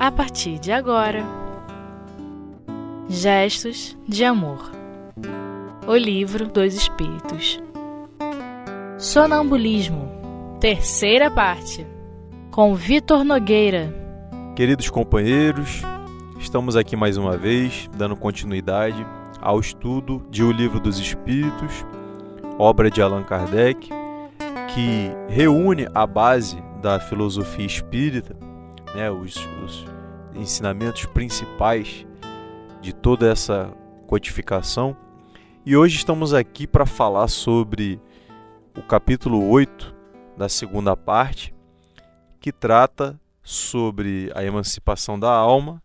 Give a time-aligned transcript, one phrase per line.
[0.00, 1.22] a partir de agora.
[3.06, 4.72] Gestos de Amor.
[5.86, 7.60] O Livro dos Espíritos.
[8.96, 10.56] Sonambulismo.
[10.58, 11.86] Terceira parte.
[12.50, 13.94] Com Vitor Nogueira.
[14.56, 15.82] Queridos companheiros,
[16.38, 19.06] estamos aqui mais uma vez dando continuidade
[19.38, 21.84] ao estudo de O Livro dos Espíritos,
[22.58, 23.90] obra de Allan Kardec,
[24.74, 28.49] que reúne a base da filosofia espírita
[28.94, 29.84] né, os, os
[30.34, 32.06] ensinamentos principais
[32.80, 33.72] de toda essa
[34.06, 34.96] codificação.
[35.64, 38.00] E hoje estamos aqui para falar sobre
[38.76, 39.94] o capítulo 8
[40.36, 41.54] da segunda parte,
[42.40, 45.82] que trata sobre a emancipação da alma,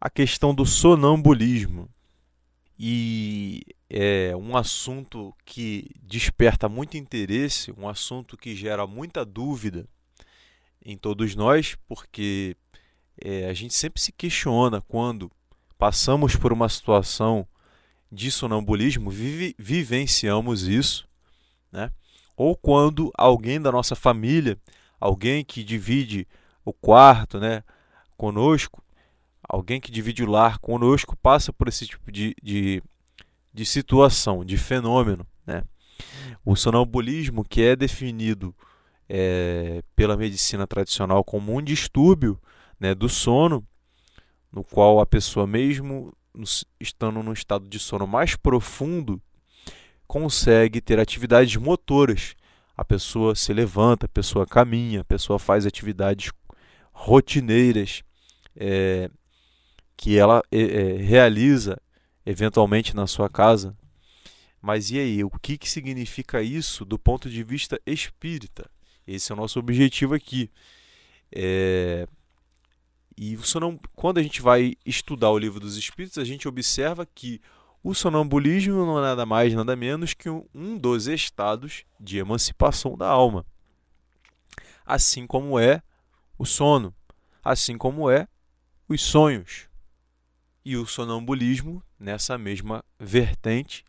[0.00, 1.88] a questão do sonambulismo.
[2.78, 9.88] E é um assunto que desperta muito interesse, um assunto que gera muita dúvida
[10.84, 12.56] em todos nós, porque
[13.20, 15.30] é, a gente sempre se questiona quando
[15.78, 17.46] passamos por uma situação
[18.10, 21.08] de sonambulismo, vive, vivenciamos isso,
[21.70, 21.90] né?
[22.36, 24.58] ou quando alguém da nossa família,
[25.00, 26.26] alguém que divide
[26.64, 27.62] o quarto né,
[28.16, 28.82] conosco,
[29.48, 32.82] alguém que divide o lar conosco, passa por esse tipo de, de,
[33.52, 35.26] de situação, de fenômeno.
[35.46, 35.62] Né?
[36.44, 38.54] O sonambulismo, que é definido
[39.14, 42.40] é, pela medicina tradicional como um distúrbio
[42.80, 43.62] né, do sono,
[44.50, 46.16] no qual a pessoa, mesmo
[46.80, 49.20] estando num estado de sono mais profundo,
[50.06, 52.34] consegue ter atividades motoras.
[52.74, 56.32] A pessoa se levanta, a pessoa caminha, a pessoa faz atividades
[56.90, 58.02] rotineiras
[58.56, 59.10] é,
[59.94, 61.78] que ela é, é realiza
[62.24, 63.76] eventualmente na sua casa.
[64.58, 68.70] Mas e aí, o que, que significa isso do ponto de vista espírita?
[69.06, 70.50] Esse é o nosso objetivo aqui.
[71.34, 72.06] É...
[73.16, 73.78] E o sonam...
[73.94, 77.40] quando a gente vai estudar o livro dos Espíritos, a gente observa que
[77.82, 83.08] o sonambulismo não é nada mais, nada menos que um dos estados de emancipação da
[83.08, 83.44] alma.
[84.86, 85.82] Assim como é
[86.38, 86.94] o sono,
[87.42, 88.28] assim como é
[88.88, 89.68] os sonhos.
[90.64, 93.84] E o sonambulismo, nessa mesma vertente,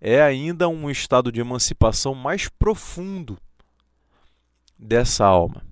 [0.00, 3.38] é ainda um estado de emancipação mais profundo
[4.82, 5.64] dessa alma.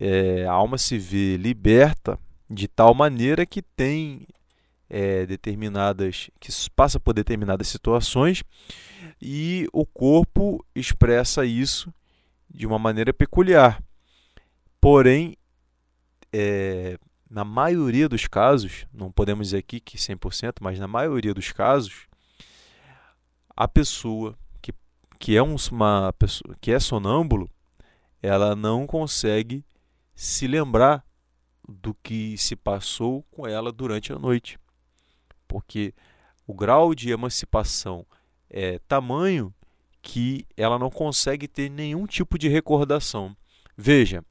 [0.00, 2.18] É, a alma se vê liberta
[2.50, 4.26] de tal maneira que tem
[4.88, 8.42] é, determinadas que passa por determinadas situações
[9.20, 11.92] e o corpo expressa isso
[12.48, 13.82] de uma maneira peculiar.
[14.80, 15.36] Porém,
[16.32, 16.98] é,
[17.30, 22.06] na maioria dos casos, não podemos dizer aqui que 100%, mas na maioria dos casos,
[23.56, 24.72] a pessoa que,
[25.18, 27.48] que é um, uma pessoa que é sonâmbulo,
[28.24, 29.62] ela não consegue
[30.14, 31.04] se lembrar
[31.68, 34.58] do que se passou com ela durante a noite.
[35.46, 35.92] Porque
[36.46, 38.06] o grau de emancipação
[38.48, 39.52] é tamanho
[40.00, 43.36] que ela não consegue ter nenhum tipo de recordação.
[43.76, 44.24] Veja,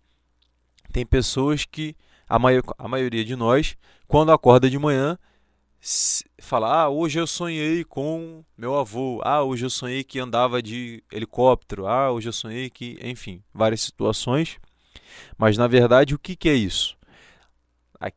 [0.92, 1.96] tem pessoas que,
[2.28, 3.78] a, mai a maioria de nós,
[4.08, 5.20] quando acorda de manhã,
[6.40, 9.22] falar: Ah, hoje eu sonhei com meu avô.
[9.24, 11.86] Ah, hoje eu sonhei que andava de helicóptero.
[11.86, 12.98] Ah, hoje eu sonhei que.
[13.02, 14.60] Enfim, várias situações.
[15.38, 16.98] Mas na verdade, o que, que é isso?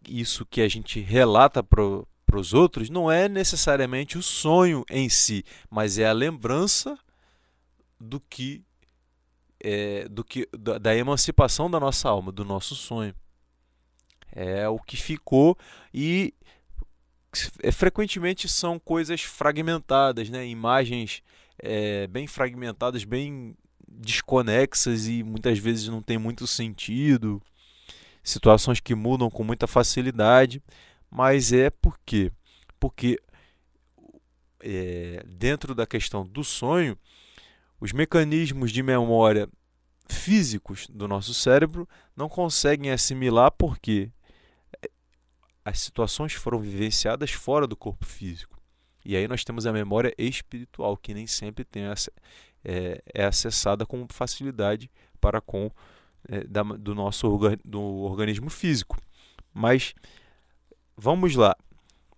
[0.08, 5.44] Isso que a gente relata para os outros não é necessariamente o sonho em si,
[5.70, 6.98] mas é a lembrança
[8.00, 8.64] do que.
[9.58, 13.14] É, do que da, da emancipação da nossa alma, do nosso sonho.
[14.30, 15.56] É o que ficou
[15.94, 16.34] e
[17.72, 20.46] frequentemente são coisas fragmentadas, né?
[20.46, 21.22] imagens
[21.58, 23.56] é, bem fragmentadas, bem
[23.88, 27.42] desconexas e muitas vezes não tem muito sentido,
[28.22, 30.62] situações que mudam com muita facilidade,
[31.10, 32.30] mas é por quê?
[32.78, 33.18] Porque
[34.60, 36.98] é, dentro da questão do sonho,
[37.80, 39.48] os mecanismos de memória
[40.08, 44.10] físicos do nosso cérebro não conseguem assimilar porque
[45.66, 48.56] as situações foram vivenciadas fora do corpo físico.
[49.04, 52.12] E aí nós temos a memória espiritual, que nem sempre tem essa,
[52.64, 54.88] é, é acessada com facilidade
[55.20, 55.68] para com
[56.28, 58.96] é, da, do nosso do organismo físico.
[59.52, 59.92] Mas
[60.96, 61.56] vamos lá.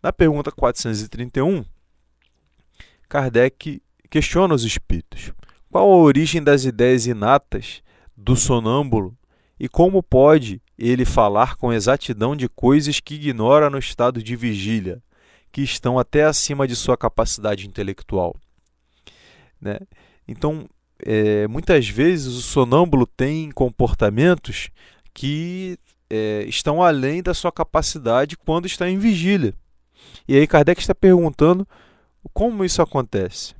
[0.02, 1.64] Na pergunta 431,
[3.08, 5.32] Kardec questiona os espíritos.
[5.70, 7.82] Qual a origem das ideias inatas
[8.14, 9.16] do sonâmbulo
[9.58, 15.02] e como pode ele falar com exatidão de coisas que ignora no estado de vigília,
[15.50, 18.36] que estão até acima de sua capacidade intelectual?
[19.60, 19.78] Né?
[20.26, 20.68] Então,
[21.04, 24.70] é, muitas vezes o sonâmbulo tem comportamentos
[25.12, 25.78] que
[26.10, 29.54] é, estão além da sua capacidade quando está em vigília.
[30.26, 31.66] E aí Kardec está perguntando
[32.32, 33.54] como isso acontece.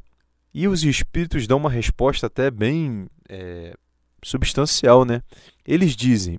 [0.52, 3.74] E os espíritos dão uma resposta até bem é,
[4.22, 5.22] substancial, né?
[5.66, 6.38] Eles dizem: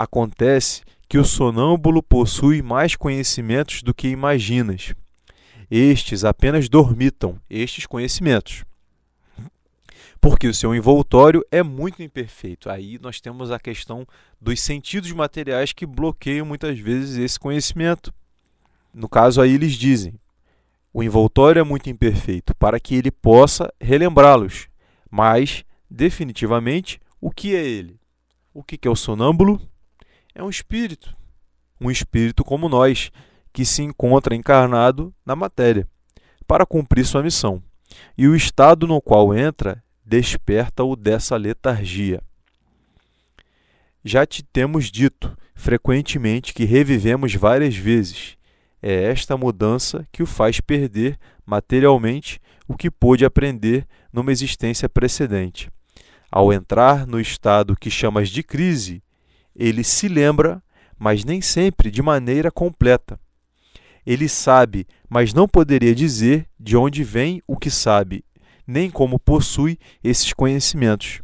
[0.00, 4.94] acontece que o sonâmbulo possui mais conhecimentos do que imaginas.
[5.70, 8.64] Estes apenas dormitam estes conhecimentos.
[10.18, 12.70] Porque o seu envoltório é muito imperfeito.
[12.70, 14.06] Aí nós temos a questão
[14.40, 18.12] dos sentidos materiais que bloqueiam muitas vezes esse conhecimento.
[18.92, 20.14] No caso aí eles dizem:
[20.94, 24.66] o envoltório é muito imperfeito para que ele possa relembrá-los.
[25.10, 28.00] Mas, definitivamente, o que é ele?
[28.54, 29.69] O que é o sonâmbulo?
[30.40, 31.14] É um espírito.
[31.78, 33.10] Um espírito como nós,
[33.52, 35.86] que se encontra encarnado na matéria,
[36.46, 37.62] para cumprir sua missão.
[38.16, 42.22] E o estado no qual entra desperta-o dessa letargia.
[44.02, 48.38] Já te temos dito frequentemente que revivemos várias vezes
[48.80, 55.70] é esta mudança que o faz perder materialmente o que pôde aprender numa existência precedente.
[56.32, 59.02] Ao entrar no estado que chamas de crise,
[59.54, 60.62] ele se lembra,
[60.98, 63.18] mas nem sempre de maneira completa.
[64.04, 68.24] Ele sabe, mas não poderia dizer de onde vem o que sabe,
[68.66, 71.20] nem como possui esses conhecimentos.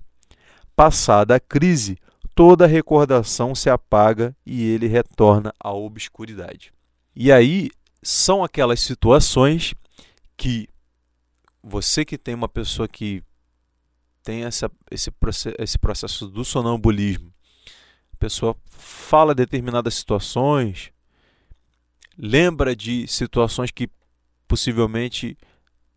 [0.75, 1.97] Passada a crise,
[2.35, 6.73] toda a recordação se apaga e ele retorna à obscuridade.
[7.15, 7.71] E aí
[8.03, 9.75] são aquelas situações
[10.37, 10.69] que
[11.63, 13.23] você que tem uma pessoa que
[14.23, 15.11] tem essa, esse,
[15.59, 17.33] esse processo do sonambulismo,
[18.17, 20.91] a pessoa fala determinadas situações,
[22.17, 23.91] lembra de situações que
[24.49, 25.37] possivelmente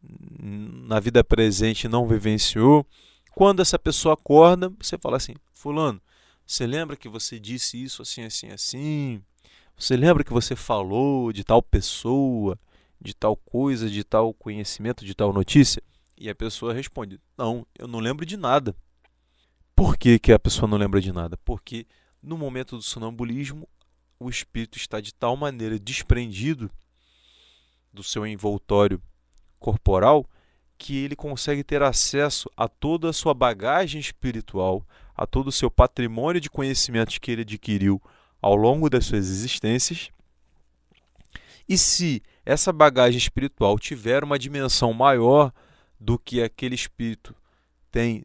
[0.01, 2.85] na vida presente não vivenciou.
[3.31, 6.01] Quando essa pessoa acorda, você fala assim: Fulano,
[6.45, 9.21] você lembra que você disse isso assim, assim, assim?
[9.77, 12.59] Você lembra que você falou de tal pessoa,
[12.99, 15.81] de tal coisa, de tal conhecimento, de tal notícia?
[16.17, 18.75] E a pessoa responde: Não, eu não lembro de nada.
[19.73, 21.37] Por que, que a pessoa não lembra de nada?
[21.45, 21.87] Porque
[22.21, 23.67] no momento do sonambulismo,
[24.19, 26.69] o espírito está de tal maneira desprendido
[27.93, 29.01] do seu envoltório
[29.59, 30.25] corporal
[30.77, 34.85] que ele consegue ter acesso a toda a sua bagagem espiritual,
[35.15, 38.01] a todo o seu patrimônio de conhecimentos que ele adquiriu
[38.41, 40.09] ao longo das suas existências.
[41.67, 45.51] E se essa bagagem espiritual tiver uma dimensão maior
[45.99, 47.35] do que aquele espírito
[47.91, 48.23] tem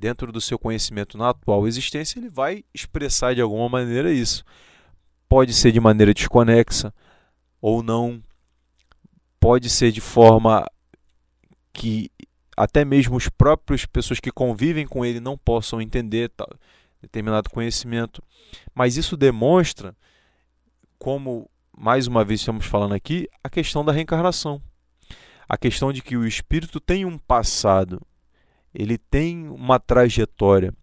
[0.00, 4.42] dentro do seu conhecimento na atual existência, ele vai expressar de alguma maneira isso.
[5.28, 6.92] Pode ser de maneira desconexa
[7.60, 8.22] ou não,
[9.38, 10.66] pode ser de forma
[11.72, 12.10] que
[12.56, 16.30] até mesmo os próprios pessoas que convivem com ele não possam entender
[17.00, 18.22] determinado conhecimento.
[18.74, 19.94] Mas isso demonstra,
[20.98, 24.62] como mais uma vez estamos falando aqui, a questão da reencarnação.
[25.48, 28.00] A questão de que o espírito tem um passado,
[28.74, 30.74] ele tem uma trajetória.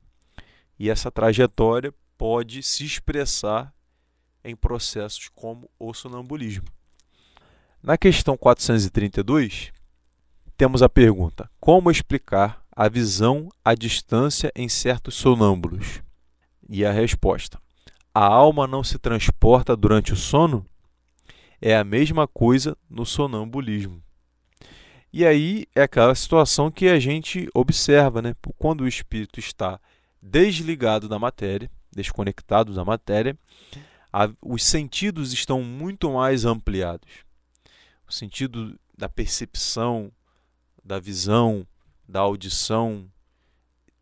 [0.78, 3.74] E essa trajetória pode se expressar
[4.44, 6.68] em processos como o sonambulismo.
[7.82, 9.72] Na questão 432,
[10.56, 16.02] temos a pergunta: como explicar a visão à distância em certos sonâmbulos?
[16.70, 17.60] E a resposta:
[18.14, 20.66] a alma não se transporta durante o sono?
[21.62, 24.02] É a mesma coisa no sonambulismo.
[25.18, 28.36] E aí é aquela situação que a gente observa, né?
[28.56, 29.80] Quando o espírito está
[30.22, 33.36] desligado da matéria, desconectado da matéria,
[34.14, 37.10] a, os sentidos estão muito mais ampliados.
[38.08, 40.12] O sentido da percepção,
[40.86, 41.66] da visão,
[42.08, 43.12] da audição,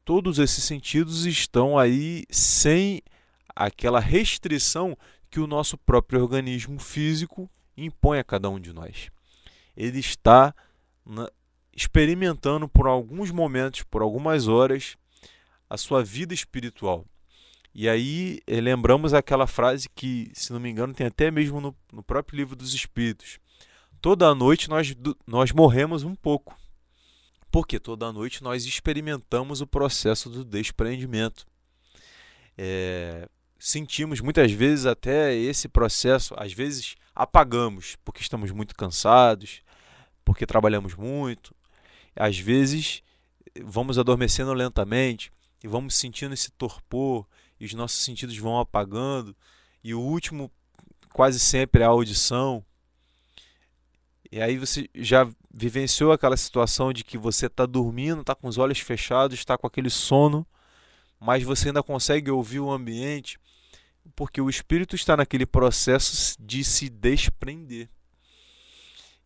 [0.03, 3.01] todos esses sentidos estão aí sem
[3.55, 4.97] aquela restrição
[5.29, 9.09] que o nosso próprio organismo físico impõe a cada um de nós.
[9.77, 10.53] Ele está
[11.05, 11.29] na,
[11.75, 14.95] experimentando por alguns momentos, por algumas horas,
[15.69, 17.05] a sua vida espiritual.
[17.73, 21.75] E aí eh, lembramos aquela frase que, se não me engano, tem até mesmo no,
[21.91, 23.37] no próprio livro dos Espíritos.
[24.01, 24.95] Toda noite nós,
[25.27, 26.57] nós morremos um pouco
[27.51, 31.47] porque toda noite nós experimentamos o processo do despreendimento.
[32.57, 39.61] É, sentimos muitas vezes até esse processo, às vezes apagamos porque estamos muito cansados,
[40.25, 41.55] porque trabalhamos muito,
[42.15, 43.01] às vezes
[43.63, 45.31] vamos adormecendo lentamente
[45.63, 47.25] e vamos sentindo esse torpor
[47.59, 49.33] e os nossos sentidos vão apagando
[49.81, 50.51] e o último
[51.13, 52.65] quase sempre é a audição
[54.35, 58.57] e aí você já vivenciou aquela situação de que você está dormindo, está com os
[58.57, 60.45] olhos fechados, está com aquele sono,
[61.17, 63.39] mas você ainda consegue ouvir o ambiente,
[64.13, 67.89] porque o espírito está naquele processo de se desprender.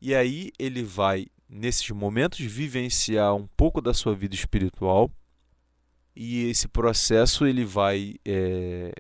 [0.02, 5.12] E aí ele vai, nesses momentos, vivenciar um pouco da sua vida espiritual.
[6.16, 8.94] E esse processo ele vai é,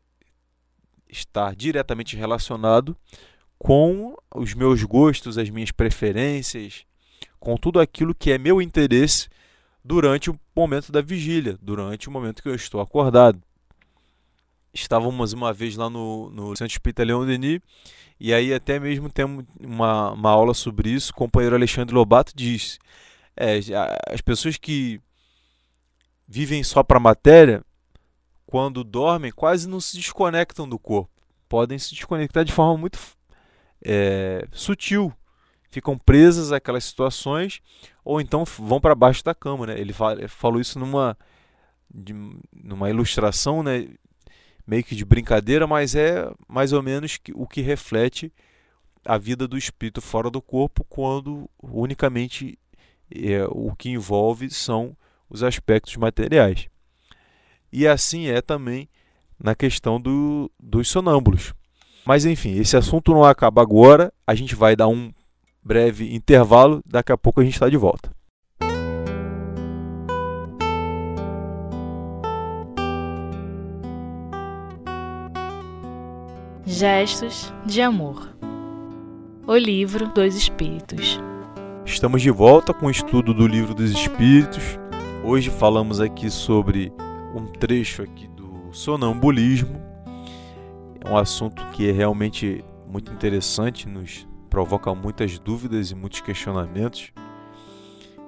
[1.10, 2.96] estar diretamente relacionado
[3.58, 6.86] com os meus gostos, as minhas preferências,
[7.39, 9.27] com tudo aquilo que é meu interesse
[9.84, 13.41] durante o momento da vigília, durante o momento que eu estou acordado.
[14.73, 17.59] Estávamos uma vez lá no, no Centro Leão Denis,
[18.19, 21.11] e aí até mesmo temos uma, uma aula sobre isso.
[21.11, 22.77] O companheiro Alexandre Lobato disse:
[23.35, 23.59] é,
[24.11, 25.01] as pessoas que
[26.27, 27.63] vivem só para a matéria,
[28.45, 31.09] quando dormem, quase não se desconectam do corpo.
[31.47, 32.99] Podem se desconectar de forma muito
[33.83, 35.13] é, sutil.
[35.71, 37.61] Ficam presas àquelas situações
[38.03, 39.67] ou então vão para baixo da cama.
[39.67, 39.79] Né?
[39.79, 39.93] Ele
[40.27, 41.17] falou isso numa,
[41.93, 42.13] de,
[42.53, 43.88] numa ilustração né?
[44.69, 48.31] Meio que de brincadeira, mas é mais ou menos o que reflete
[49.03, 52.59] a vida do espírito fora do corpo quando unicamente
[53.11, 54.95] é, o que envolve são
[55.27, 56.67] os aspectos materiais.
[57.73, 58.88] E assim é também
[59.39, 61.51] na questão do, dos sonâmbulos.
[62.05, 64.13] Mas enfim, esse assunto não acaba agora.
[64.27, 65.11] A gente vai dar um
[65.63, 66.83] breve intervalo.
[66.85, 68.11] Daqui a pouco a gente está de volta.
[76.71, 78.31] Gestos de Amor
[79.47, 81.19] O Livro dos Espíritos
[81.83, 84.77] Estamos de volta com o estudo do Livro dos Espíritos.
[85.25, 86.93] Hoje falamos aqui sobre
[87.33, 89.81] um trecho aqui do sonambulismo
[91.03, 97.11] é um assunto que é realmente muito interessante, nos provoca muitas dúvidas e muitos questionamentos.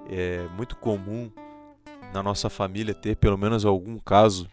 [0.10, 1.32] É muito comum
[2.12, 4.50] na nossa família ter pelo menos algum caso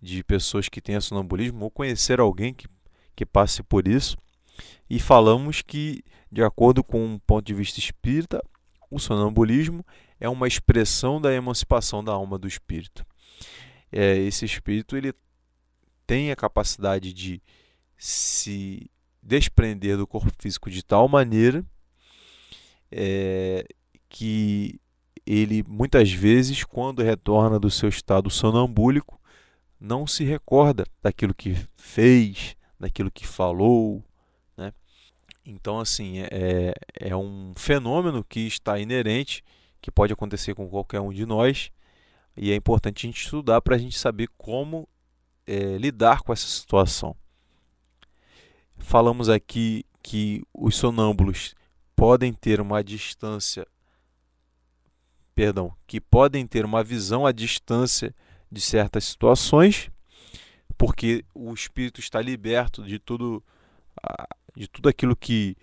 [0.00, 2.66] de pessoas que tenham sonambulismo ou conhecer alguém que,
[3.18, 4.16] que passe por isso.
[4.88, 8.40] E falamos que, de acordo com um ponto de vista espírita,
[8.88, 9.84] o sonambulismo
[10.20, 13.04] é uma expressão da emancipação da alma do espírito.
[13.90, 15.12] É, esse espírito ele
[16.06, 17.42] tem a capacidade de
[17.96, 18.88] se
[19.20, 21.66] desprender do corpo físico de tal maneira
[22.88, 23.66] é,
[24.08, 24.80] que
[25.26, 29.20] ele muitas vezes, quando retorna do seu estado sonambúlico,
[29.80, 34.04] não se recorda daquilo que fez, daquilo que falou.
[34.56, 34.72] Né?
[35.44, 39.42] Então, assim, é, é um fenômeno que está inerente,
[39.80, 41.70] que pode acontecer com qualquer um de nós,
[42.36, 44.88] e é importante a gente estudar para a gente saber como
[45.46, 47.16] é, lidar com essa situação.
[48.76, 51.54] Falamos aqui que os sonâmbulos
[51.96, 53.66] podem ter uma distância,
[55.34, 58.14] perdão, que podem ter uma visão à distância
[58.50, 59.90] de certas situações,
[60.78, 63.42] porque o espírito está liberto de tudo,
[64.56, 65.56] de tudo aquilo que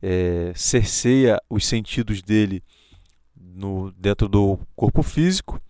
[0.00, 2.64] é, cerceia os sentidos dele
[3.36, 5.60] no, dentro do corpo físico.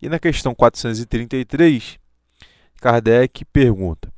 [0.00, 1.98] E na questão 433,
[2.80, 4.12] Kardec pergunta: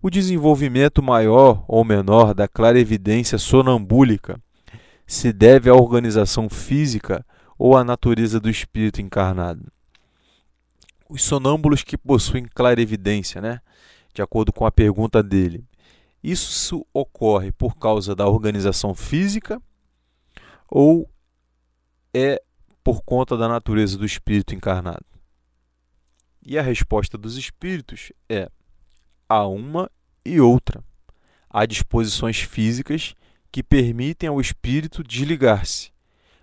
[0.00, 4.40] o desenvolvimento maior ou menor da clarevidência sonambúlica
[5.06, 7.26] se deve à organização física
[7.58, 9.70] ou à natureza do espírito encarnado?
[11.12, 13.60] Os sonâmbulos que possuem clarevidência, né?
[14.14, 15.62] de acordo com a pergunta dele,
[16.22, 19.60] isso ocorre por causa da organização física
[20.66, 21.06] ou
[22.14, 22.42] é
[22.82, 25.04] por conta da natureza do espírito encarnado?
[26.42, 28.50] E a resposta dos espíritos é:
[29.28, 29.90] há uma
[30.24, 30.82] e outra.
[31.50, 33.14] Há disposições físicas
[33.50, 35.92] que permitem ao espírito desligar-se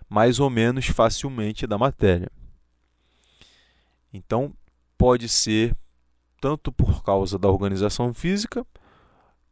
[0.08, 2.30] mais ou menos facilmente da matéria.
[4.12, 4.54] Então,
[5.00, 5.74] pode ser
[6.42, 8.66] tanto por causa da organização física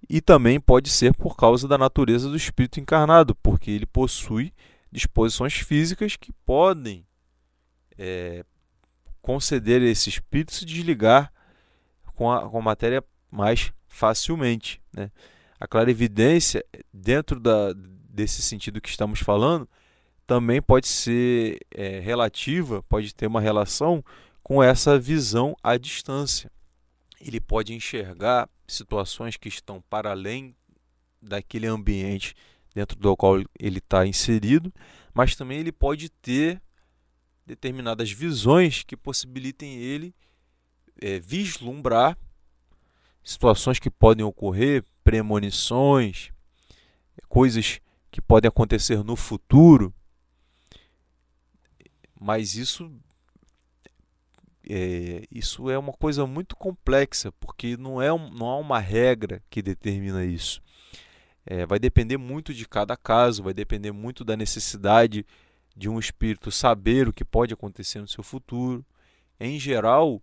[0.07, 4.53] e também pode ser por causa da natureza do espírito encarnado, porque ele possui
[4.93, 7.07] disposições físicas que podem
[7.97, 8.45] é,
[9.23, 11.33] conceder a esse espírito se desligar
[12.15, 14.83] com a, com a matéria mais facilmente.
[14.93, 15.11] Né?
[15.59, 16.63] A clarividência,
[16.93, 19.67] dentro da, desse sentido que estamos falando,
[20.27, 24.05] também pode ser é, relativa, pode ter uma relação
[24.49, 26.51] com essa visão à distância.
[27.21, 30.57] Ele pode enxergar situações que estão para além
[31.21, 32.35] daquele ambiente
[32.75, 34.73] dentro do qual ele está inserido,
[35.13, 36.63] mas também ele pode ter
[37.45, 40.15] determinadas visões que possibilitem ele
[40.99, 42.17] é, vislumbrar
[43.23, 46.31] situações que podem ocorrer, premonições,
[47.29, 49.93] coisas que podem acontecer no futuro,
[52.19, 52.91] mas isso
[54.69, 59.63] é, isso é uma coisa muito complexa, porque não, é não há uma regra que
[59.63, 60.61] determina isso.
[61.47, 65.25] É, vai depender muito de cada caso, vai depender muito da necessidade
[65.75, 68.85] de um espírito saber o que pode acontecer no seu futuro.
[69.41, 70.21] Em geral,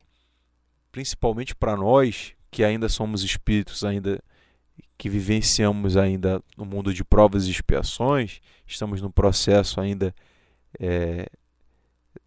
[0.91, 4.21] principalmente para nós que ainda somos espíritos, ainda
[4.97, 10.13] que vivenciamos ainda no mundo de provas e expiações, estamos no processo ainda
[10.79, 11.27] é,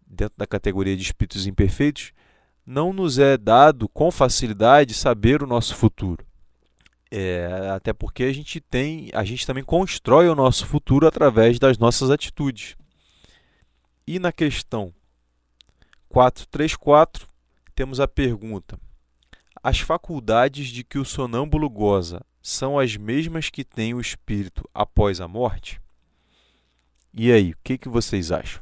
[0.09, 2.11] dentro da categoria de espíritos imperfeitos,
[2.65, 6.25] não nos é dado com facilidade saber o nosso futuro.
[7.11, 11.77] É, até porque a gente tem, a gente também constrói o nosso futuro através das
[11.77, 12.75] nossas atitudes.
[14.05, 14.93] E na questão
[16.09, 17.27] 434,
[17.73, 18.79] temos a pergunta:
[19.63, 25.19] As faculdades de que o sonâmbulo goza são as mesmas que tem o espírito após
[25.19, 25.81] a morte?
[27.13, 28.61] E aí, o que, que vocês acham?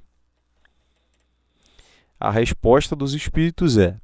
[2.20, 3.96] A resposta dos espíritos é: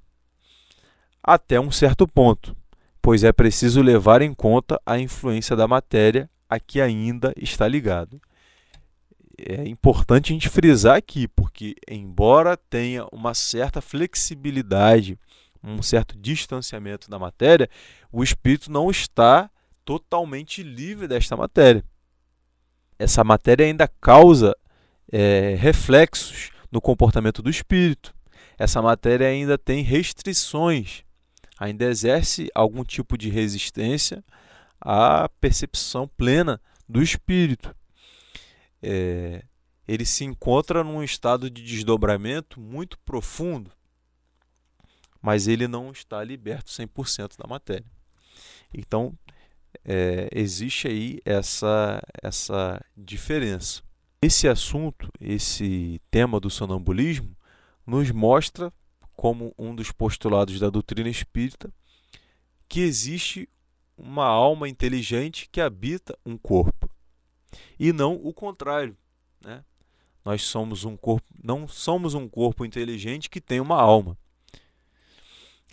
[1.22, 2.56] até um certo ponto,
[3.02, 8.22] pois é preciso levar em conta a influência da matéria a que ainda está ligado.
[9.36, 15.18] É importante a gente frisar aqui, porque embora tenha uma certa flexibilidade,
[15.64, 17.68] um certo distanciamento da matéria,
[18.12, 19.50] o espírito não está
[19.84, 21.84] totalmente livre desta matéria.
[23.00, 24.56] Essa matéria ainda causa
[25.12, 28.16] é, reflexos no comportamento do espírito.
[28.58, 31.04] Essa matéria ainda tem restrições,
[31.56, 34.26] ainda exerce algum tipo de resistência
[34.82, 37.76] à percepção plena do espírito.
[38.82, 39.44] É,
[39.88, 43.72] ele se encontra num estado de desdobramento muito profundo,
[45.22, 47.86] mas ele não está liberto 100% da matéria.
[48.74, 49.16] Então,
[49.86, 53.84] é, existe aí essa, essa diferença.
[54.24, 57.36] Esse assunto, esse tema do sonambulismo,
[57.86, 58.72] nos mostra,
[59.18, 61.70] como um dos postulados da doutrina espírita,
[62.70, 63.50] que existe
[63.98, 66.90] uma alma inteligente que habita um corpo
[67.78, 68.96] e não o contrário,
[69.42, 69.62] né?
[70.24, 74.18] Nós somos um corpo, não somos um corpo inteligente que tem uma alma.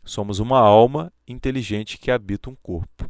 [0.05, 3.09] Somos uma alma inteligente que habita um corpo.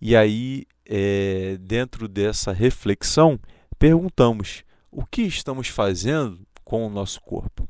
[0.00, 3.38] E aí, é, dentro dessa reflexão,
[3.84, 7.68] perguntamos: o que estamos fazendo com o nosso corpo?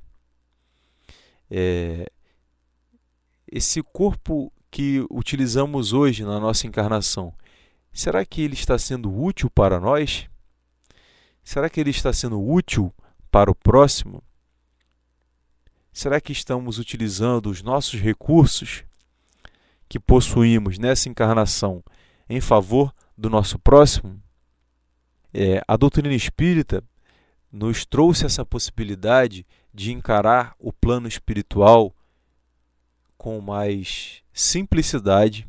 [1.51, 2.09] É,
[3.51, 7.35] esse corpo que utilizamos hoje na nossa encarnação,
[7.93, 10.29] será que ele está sendo útil para nós?
[11.43, 12.95] Será que ele está sendo útil
[13.29, 14.23] para o próximo?
[15.93, 18.85] Será que estamos utilizando os nossos recursos
[19.89, 21.83] que possuímos nessa encarnação
[22.29, 24.24] em favor do nosso próximo?
[25.37, 26.81] É, a doutrina espírita
[27.51, 29.45] nos trouxe essa possibilidade
[29.75, 31.93] de encarar o plano espiritual
[33.19, 35.49] com mais simplicidade,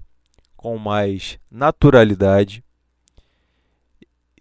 [0.58, 2.64] com mais naturalidade,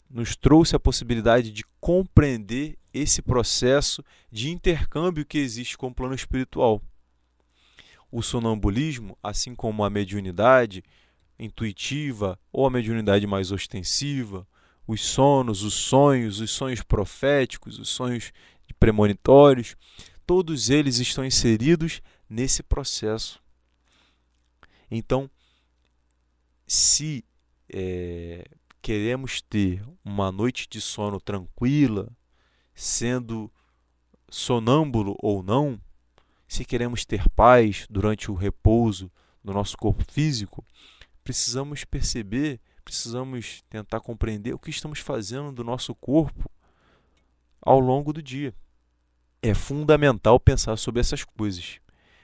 [0.08, 4.02] nos trouxe a possibilidade de compreender esse processo
[4.32, 6.80] de intercâmbio que existe com o plano espiritual.
[8.10, 10.82] O sonambulismo, assim como a mediunidade
[11.38, 14.46] intuitiva ou a mediunidade mais ostensiva,
[14.86, 18.32] os sonos, os sonhos, os sonhos proféticos, os sonhos
[18.78, 19.76] premonitórios,
[20.26, 23.42] todos eles estão inseridos nesse processo.
[24.90, 25.30] Então,
[26.66, 27.24] se
[27.72, 28.46] é,
[28.82, 32.10] queremos ter uma noite de sono tranquila,
[32.74, 33.50] sendo
[34.28, 35.80] sonâmbulo ou não,
[36.46, 39.10] se queremos ter paz durante o repouso
[39.42, 40.64] do nosso corpo físico,
[41.22, 46.50] precisamos perceber precisamos tentar compreender o que estamos fazendo do nosso corpo
[47.60, 48.54] ao longo do dia.
[49.42, 51.80] É fundamental pensar sobre essas coisas.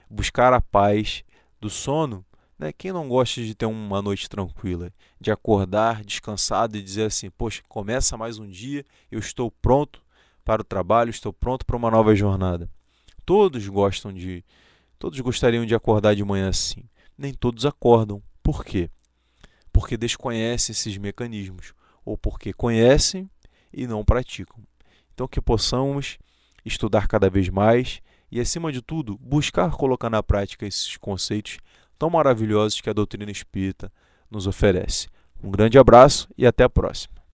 [0.09, 1.25] Buscar a paz
[1.61, 2.25] do sono.
[2.59, 2.73] Né?
[2.73, 7.62] Quem não gosta de ter uma noite tranquila, de acordar descansado e dizer assim: Poxa,
[7.68, 10.03] começa mais um dia, eu estou pronto
[10.44, 12.68] para o trabalho, estou pronto para uma nova jornada.
[13.25, 14.44] Todos gostam de.
[14.99, 16.85] Todos gostariam de acordar de manhã assim.
[17.16, 18.23] Nem todos acordam.
[18.42, 18.90] Por quê?
[19.72, 21.72] Porque desconhecem esses mecanismos
[22.04, 23.28] ou porque conhecem
[23.72, 24.59] e não praticam.
[25.14, 26.18] Então, que possamos
[26.64, 31.59] estudar cada vez mais e, acima de tudo, buscar colocar na prática esses conceitos
[31.98, 33.92] tão maravilhosos que a doutrina espírita
[34.30, 35.09] nos oferece.
[35.42, 37.19] Um grande abraço e até a próxima.